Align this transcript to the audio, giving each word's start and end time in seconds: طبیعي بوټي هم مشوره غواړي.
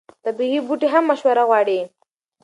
طبیعي 0.23 0.59
بوټي 0.67 0.87
هم 0.93 1.03
مشوره 1.09 1.43
غواړي. 1.49 1.79